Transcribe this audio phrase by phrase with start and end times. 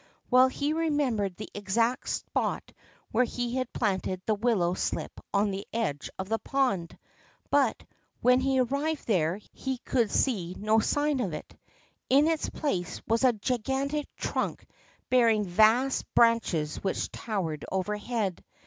[0.31, 2.73] Well he remembered the exact spot
[3.11, 6.97] where he had planted the willow slip on the edge of the pond,
[7.51, 7.83] but,
[8.19, 11.55] when he arrived there, he could see no sign of it.
[12.09, 14.65] In its place was a gigantic trunk
[15.11, 18.43] bearing vast branches which towered overhead.